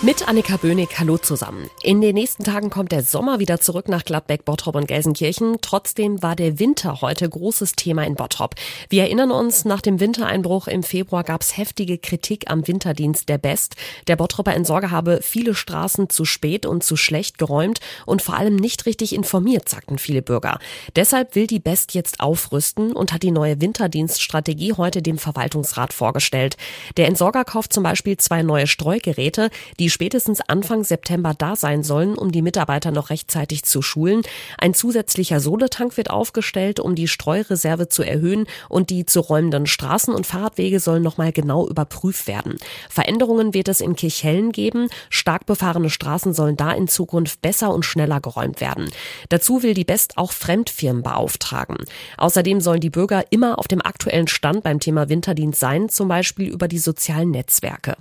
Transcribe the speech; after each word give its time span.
Mit 0.00 0.28
Annika 0.28 0.56
Böhnig, 0.56 0.90
hallo 1.00 1.18
zusammen. 1.18 1.68
In 1.82 2.00
den 2.00 2.14
nächsten 2.14 2.44
Tagen 2.44 2.70
kommt 2.70 2.92
der 2.92 3.02
Sommer 3.02 3.40
wieder 3.40 3.58
zurück 3.60 3.88
nach 3.88 4.04
Gladbeck, 4.04 4.44
Bottrop 4.44 4.76
und 4.76 4.86
Gelsenkirchen. 4.86 5.56
Trotzdem 5.60 6.22
war 6.22 6.36
der 6.36 6.60
Winter 6.60 7.00
heute 7.00 7.28
großes 7.28 7.72
Thema 7.72 8.06
in 8.06 8.14
Bottrop. 8.14 8.54
Wir 8.90 9.02
erinnern 9.02 9.32
uns, 9.32 9.64
nach 9.64 9.80
dem 9.80 9.98
Wintereinbruch 9.98 10.68
im 10.68 10.84
Februar 10.84 11.24
gab 11.24 11.42
es 11.42 11.56
heftige 11.56 11.98
Kritik 11.98 12.48
am 12.48 12.68
Winterdienst 12.68 13.28
der 13.28 13.38
Best. 13.38 13.74
Der 14.06 14.14
Bottroper 14.14 14.54
Entsorger 14.54 14.92
habe 14.92 15.18
viele 15.20 15.52
Straßen 15.56 16.08
zu 16.08 16.24
spät 16.24 16.64
und 16.64 16.84
zu 16.84 16.94
schlecht 16.96 17.36
geräumt 17.36 17.80
und 18.06 18.22
vor 18.22 18.36
allem 18.36 18.54
nicht 18.54 18.86
richtig 18.86 19.12
informiert, 19.12 19.68
sagten 19.68 19.98
viele 19.98 20.22
Bürger. 20.22 20.60
Deshalb 20.94 21.34
will 21.34 21.48
die 21.48 21.58
Best 21.58 21.94
jetzt 21.94 22.20
aufrüsten 22.20 22.92
und 22.92 23.12
hat 23.12 23.24
die 23.24 23.32
neue 23.32 23.60
Winterdienststrategie 23.60 24.74
heute 24.74 25.02
dem 25.02 25.18
Verwaltungsrat 25.18 25.92
vorgestellt. 25.92 26.56
Der 26.96 27.08
Entsorger 27.08 27.44
kauft 27.44 27.72
zum 27.72 27.82
Beispiel 27.82 28.16
zwei 28.16 28.42
neue 28.42 28.68
Streugeräte, 28.68 29.50
die 29.80 29.87
die 29.88 29.92
spätestens 29.92 30.42
Anfang 30.46 30.84
September 30.84 31.32
da 31.32 31.56
sein 31.56 31.82
sollen, 31.82 32.18
um 32.18 32.30
die 32.30 32.42
Mitarbeiter 32.42 32.90
noch 32.90 33.08
rechtzeitig 33.08 33.64
zu 33.64 33.80
schulen. 33.80 34.20
Ein 34.58 34.74
zusätzlicher 34.74 35.40
Soletank 35.40 35.96
wird 35.96 36.10
aufgestellt, 36.10 36.78
um 36.78 36.94
die 36.94 37.08
Streureserve 37.08 37.88
zu 37.88 38.02
erhöhen 38.02 38.44
und 38.68 38.90
die 38.90 39.06
zu 39.06 39.20
räumenden 39.20 39.64
Straßen 39.64 40.12
und 40.12 40.26
Fahrradwege 40.26 40.78
sollen 40.78 41.02
nochmal 41.02 41.32
genau 41.32 41.66
überprüft 41.66 42.26
werden. 42.26 42.58
Veränderungen 42.90 43.54
wird 43.54 43.68
es 43.68 43.80
in 43.80 43.96
Kirchhellen 43.96 44.52
geben. 44.52 44.90
Stark 45.08 45.46
befahrene 45.46 45.88
Straßen 45.88 46.34
sollen 46.34 46.58
da 46.58 46.72
in 46.72 46.86
Zukunft 46.86 47.40
besser 47.40 47.72
und 47.72 47.86
schneller 47.86 48.20
geräumt 48.20 48.60
werden. 48.60 48.90
Dazu 49.30 49.62
will 49.62 49.72
die 49.72 49.84
Best 49.84 50.18
auch 50.18 50.32
Fremdfirmen 50.32 51.02
beauftragen. 51.02 51.78
Außerdem 52.18 52.60
sollen 52.60 52.80
die 52.80 52.90
Bürger 52.90 53.24
immer 53.30 53.58
auf 53.58 53.68
dem 53.68 53.80
aktuellen 53.80 54.28
Stand 54.28 54.64
beim 54.64 54.80
Thema 54.80 55.08
Winterdienst 55.08 55.60
sein, 55.60 55.88
zum 55.88 56.08
Beispiel 56.08 56.48
über 56.48 56.68
die 56.68 56.78
sozialen 56.78 57.30
Netzwerke. 57.30 57.96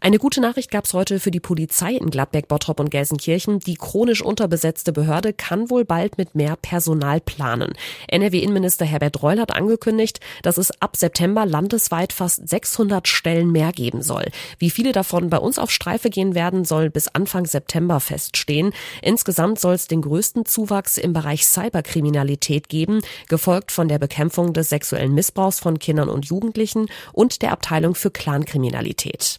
Eine 0.00 0.18
gute 0.18 0.40
Nachricht 0.40 0.70
gab 0.70 0.84
es 0.84 0.92
heute 0.92 1.20
für 1.20 1.30
die 1.30 1.40
Polizei 1.40 1.92
in 1.92 2.10
Gladbeck, 2.10 2.48
Bottrop 2.48 2.80
und 2.80 2.90
Gelsenkirchen. 2.90 3.60
Die 3.60 3.76
chronisch 3.76 4.22
unterbesetzte 4.22 4.92
Behörde 4.92 5.32
kann 5.32 5.70
wohl 5.70 5.84
bald 5.84 6.18
mit 6.18 6.34
mehr 6.34 6.56
Personal 6.56 7.20
planen. 7.20 7.72
NRW-Innenminister 8.08 8.84
Herbert 8.84 9.22
Reul 9.22 9.40
hat 9.40 9.54
angekündigt, 9.54 10.20
dass 10.42 10.58
es 10.58 10.70
ab 10.82 10.96
September 10.96 11.46
landesweit 11.46 12.12
fast 12.12 12.46
600 12.46 13.08
Stellen 13.08 13.50
mehr 13.50 13.72
geben 13.72 14.02
soll. 14.02 14.26
Wie 14.58 14.70
viele 14.70 14.92
davon 14.92 15.30
bei 15.30 15.38
uns 15.38 15.58
auf 15.58 15.70
Streife 15.70 16.10
gehen 16.10 16.34
werden, 16.34 16.64
soll 16.64 16.90
bis 16.90 17.08
Anfang 17.08 17.46
September 17.46 18.00
feststehen. 18.00 18.72
Insgesamt 19.02 19.58
soll 19.58 19.74
es 19.74 19.88
den 19.88 20.02
größten 20.02 20.44
Zuwachs 20.44 20.98
im 20.98 21.14
Bereich 21.14 21.46
Cyberkriminalität 21.46 22.68
geben, 22.68 23.00
gefolgt 23.28 23.72
von 23.72 23.88
der 23.88 23.98
Bekämpfung 23.98 24.52
des 24.52 24.68
sexuellen 24.68 25.14
Missbrauchs 25.14 25.58
von 25.58 25.78
Kindern 25.78 26.08
und 26.08 26.26
Jugendlichen 26.26 26.86
und 27.12 27.42
der 27.42 27.52
Abteilung 27.52 27.94
für 27.94 28.10
Clankriminalität. 28.10 29.38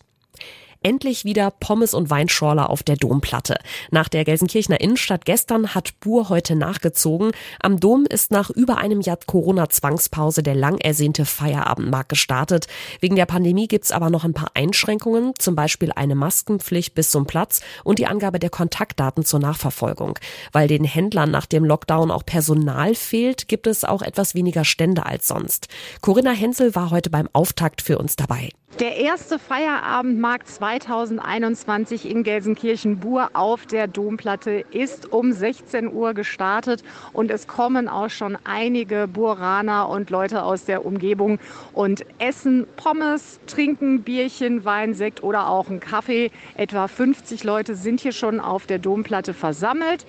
Endlich 0.88 1.26
wieder 1.26 1.52
Pommes 1.52 1.94
und 1.94 2.10
Weinschorle 2.10 2.70
auf 2.70 2.82
der 2.82 2.96
Domplatte. 2.96 3.58
Nach 3.92 4.08
der 4.08 4.24
Gelsenkirchener 4.24 4.80
Innenstadt 4.80 5.26
gestern 5.26 5.76
hat 5.76 6.00
Bur 6.00 6.30
heute 6.30 6.56
nachgezogen. 6.56 7.32
Am 7.60 7.78
Dom 7.78 8.06
ist 8.06 8.32
nach 8.32 8.50
über 8.50 8.78
einem 8.78 9.02
Jahr 9.02 9.18
Corona-Zwangspause 9.26 10.44
der 10.44 10.56
lang 10.56 10.78
ersehnte 10.78 11.26
Feierabendmarkt 11.26 12.08
gestartet. 12.08 12.68
Wegen 13.02 13.18
der 13.18 13.26
Pandemie 13.26 13.68
gibt's 13.68 13.92
aber 13.92 14.10
noch 14.10 14.24
ein 14.24 14.34
paar 14.34 14.52
Einschränkungen, 14.54 15.34
zum 15.38 15.56
Beispiel 15.56 15.92
eine 15.94 16.16
Maskenpflicht 16.16 16.96
bis 16.96 17.12
zum 17.12 17.28
Platz 17.28 17.60
und 17.84 18.00
die 18.00 18.08
Angabe 18.08 18.40
der 18.40 18.50
Kontaktdaten 18.50 19.26
zur 19.26 19.42
Nachverfolgung. 19.42 20.18
Weil 20.54 20.70
den 20.70 20.86
Händlern 20.86 21.32
nach 21.32 21.48
dem 21.48 21.66
Lockdown 21.66 22.12
auch 22.12 22.26
Personal 22.26 22.96
fehlt, 22.96 23.50
gibt 23.50 23.68
es 23.68 23.84
auch 23.84 24.02
etwas 24.02 24.36
weniger 24.36 24.64
Stände 24.64 25.06
als 25.06 25.28
sonst. 25.28 25.68
Corinna 26.00 26.32
Hensel 26.32 26.76
war 26.76 26.92
heute 26.92 27.10
beim 27.10 27.28
Auftakt 27.34 27.82
für 27.82 27.98
uns 27.98 28.16
dabei. 28.16 28.52
Der 28.80 28.98
erste 28.98 29.40
Feierabendmarkt 29.40 30.48
2021 30.80 32.10
in 32.10 32.24
Gelsenkirchen-Bur 32.24 33.30
auf 33.34 33.66
der 33.66 33.88
Domplatte 33.88 34.64
ist 34.72 35.12
um 35.12 35.32
16 35.32 35.92
Uhr 35.92 36.14
gestartet 36.14 36.84
und 37.14 37.32
es 37.32 37.48
kommen 37.48 37.88
auch 37.88 38.10
schon 38.10 38.38
einige 38.44 39.08
Buraner 39.08 39.90
und 39.90 40.10
Leute 40.10 40.44
aus 40.44 40.66
der 40.66 40.86
Umgebung 40.86 41.40
und 41.74 42.06
essen 42.20 42.68
Pommes, 42.76 43.40
trinken 43.48 44.04
Bierchen, 44.04 44.66
Wein, 44.66 44.94
Sekt 44.94 45.24
oder 45.24 45.50
auch 45.50 45.70
einen 45.70 45.80
Kaffee. 45.80 46.32
Etwa 46.56 46.88
50 46.88 47.44
Leute 47.44 47.76
sind 47.76 48.02
hier 48.02 48.12
schon 48.12 48.40
auf 48.40 48.66
der 48.68 48.80
Domplatte 48.80 49.34
versammelt 49.34 50.06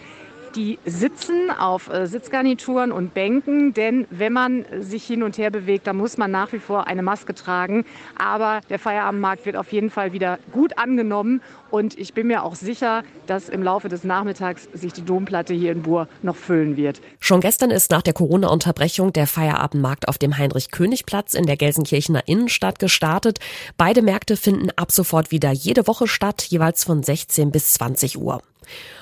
die 0.57 0.79
sitzen 0.85 1.51
auf 1.51 1.89
äh, 1.89 2.07
Sitzgarnituren 2.07 2.93
und 2.93 3.15
Bänken, 3.15 3.75
denn 3.75 4.07
wenn 4.11 4.33
man 4.33 4.65
sich 4.81 5.05
hin 5.05 5.23
und 5.23 5.39
her 5.39 5.51
bewegt, 5.51 5.87
dann 5.87 5.97
muss 5.97 6.17
man 6.17 6.31
nach 6.31 6.53
wie 6.53 6.59
vor 6.59 6.87
eine 6.87 7.03
Maske 7.03 7.35
tragen. 7.35 7.85
Aber 8.19 8.61
der 8.69 8.79
Feierabendmarkt 8.79 9.47
wird 9.47 9.57
auf 9.57 9.73
jeden 9.73 9.91
Fall 9.91 10.13
wieder 10.13 10.39
gut 10.53 10.79
angenommen 10.79 11.41
und 11.71 11.99
ich 11.99 12.15
bin 12.15 12.27
mir 12.27 12.45
auch 12.45 12.55
sicher, 12.55 13.03
dass 13.27 13.49
im 13.49 13.63
Laufe 13.63 13.89
des 13.89 14.05
Nachmittags 14.05 14.69
sich 14.73 14.93
die 14.93 15.05
Domplatte 15.05 15.55
hier 15.55 15.73
in 15.73 15.83
Bur 15.83 16.09
noch 16.23 16.37
füllen 16.37 16.77
wird. 16.77 17.01
Schon 17.21 17.41
gestern 17.41 17.71
ist 17.71 17.91
nach 17.91 18.03
der 18.03 18.15
Corona-Unterbrechung 18.15 19.13
der 19.13 19.27
Feierabendmarkt 19.27 20.09
auf 20.09 20.19
dem 20.19 20.37
Heinrich-König-Platz 20.37 21.35
in 21.35 21.47
der 21.47 21.57
Gelsenkirchener 21.57 22.27
Innenstadt 22.27 22.79
gestartet. 22.79 23.39
Beide 23.77 24.03
Märkte 24.03 24.37
finden 24.37 24.71
ab 24.77 24.93
sofort 24.93 25.31
wieder 25.31 25.51
jede 25.51 25.87
Woche 25.87 26.09
statt, 26.09 26.43
jeweils 26.43 26.85
von 26.85 27.03
16 27.03 27.51
bis 27.51 27.75
20 27.75 28.19
Uhr. 28.19 28.43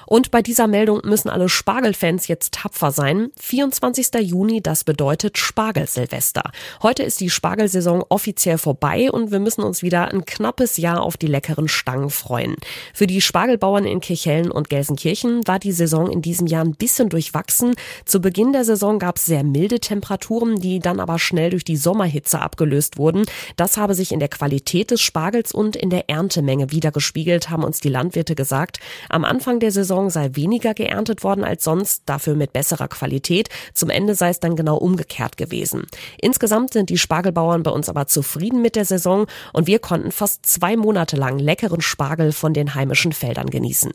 Und 0.07 0.31
bei 0.31 0.41
dieser 0.41 0.69
Meldung 0.69 1.01
müssen 1.05 1.29
alle 1.29 1.49
Spargelfans 1.49 2.29
jetzt 2.29 2.55
tapfer 2.55 2.93
sein. 2.93 3.31
24. 3.41 4.09
Juni, 4.21 4.63
das 4.63 4.85
bedeutet 4.85 5.37
Spargelsilvester. 5.37 6.45
Heute 6.83 7.03
ist 7.03 7.21
die 7.21 7.29
Spargelsaison 7.29 8.05
offiziell 8.09 8.57
vorbei 8.57 9.11
und 9.11 9.33
wir 9.33 9.41
müssen 9.41 9.63
uns 9.63 9.83
wieder 9.83 10.13
ein 10.13 10.25
knappes 10.25 10.77
Jahr 10.77 11.03
auf 11.03 11.17
die 11.17 11.27
leckeren 11.27 11.67
Stangen 11.67 12.11
freuen. 12.11 12.55
Für 12.95 13.09
die 13.09 13.21
Spargelbauern 13.21 13.85
in 13.85 14.01
Kirchhellen 14.01 14.51
und 14.51 14.71
Gelsenkirchen 14.71 15.47
war 15.49 15.59
die 15.59 15.73
Saison 15.73 16.09
in 16.09 16.23
diesem 16.23 16.47
Jahr 16.47 16.65
ein 16.65 16.77
bisschen 16.77 17.09
durchwachsen. 17.09 17.75
Zu 18.05 18.21
Beginn 18.21 18.53
der 18.53 18.65
Saison 18.65 19.01
gab 19.01 19.17
es 19.17 19.27
sehr 19.27 19.43
milde 19.43 19.81
Temperaturen, 19.81 20.61
die 20.61 20.79
dann 20.79 21.01
aber 21.01 21.19
schnell 21.19 21.51
durch 21.51 21.65
die 21.65 21.77
Sommerhitze 21.77 22.41
abgelöst 22.41 22.97
wurden. 22.97 23.25
Das 23.57 23.77
habe 23.77 23.95
sich 23.95 24.13
in 24.13 24.21
der 24.21 24.29
Qualität 24.29 24.93
des 24.93 25.01
Spargels 25.01 25.53
und 25.53 25.75
in 25.75 25.91
der 25.91 26.09
Erntemenge 26.09 26.71
wiedergespiegelt, 26.71 27.51
haben 27.51 27.65
uns 27.65 27.81
die 27.81 27.89
Landwirte 27.89 28.37
gesagt. 28.37 28.79
Am 29.09 29.25
Anfang 29.25 29.59
der 29.59 29.73
Saison 29.73 29.96
Saison 29.97 30.11
sei 30.11 30.31
weniger 30.35 30.75
geerntet 30.75 31.25
worden 31.25 31.43
als 31.43 31.65
sonst, 31.65 32.03
dafür 32.05 32.35
mit 32.35 32.53
besserer 32.53 32.87
Qualität. 32.87 33.49
Zum 33.73 33.89
Ende 33.89 34.15
sei 34.15 34.29
es 34.29 34.41
dann 34.41 34.55
genau 34.55 34.77
umgekehrt 34.77 35.39
gewesen. 35.39 35.87
Insgesamt 36.21 36.75
sind 36.75 36.91
die 36.91 36.99
Spargelbauern 36.99 37.63
bei 37.63 37.71
uns 37.71 37.89
aber 37.89 38.07
zufrieden 38.07 38.61
mit 38.61 38.77
der 38.77 38.85
Saison 38.85 39.27
und 39.55 39.67
wir 39.67 39.79
konnten 39.79 40.13
fast 40.13 40.45
zwei 40.45 40.77
Monate 40.77 41.17
lang 41.17 41.39
leckeren 41.39 41.81
Spargel 41.81 42.33
von 42.33 42.53
den 42.53 42.75
heimischen 42.75 43.13
Feldern 43.13 43.49
genießen. 43.49 43.91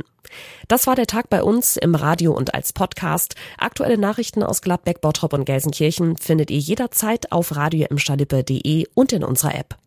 Das 0.67 0.87
war 0.87 0.95
der 0.95 1.05
Tag 1.05 1.29
bei 1.29 1.43
uns 1.43 1.77
im 1.77 1.93
Radio 1.93 2.33
und 2.33 2.55
als 2.55 2.73
Podcast. 2.73 3.35
Aktuelle 3.59 3.99
Nachrichten 3.99 4.41
aus 4.41 4.63
Gladbeck, 4.63 5.01
Bottrop 5.01 5.33
und 5.33 5.45
Gelsenkirchen 5.45 6.17
findet 6.17 6.49
ihr 6.49 6.59
jederzeit 6.59 7.31
auf 7.31 7.55
radio 7.55 7.87
und 8.95 9.13
in 9.13 9.23
unserer 9.23 9.53
App. 9.53 9.77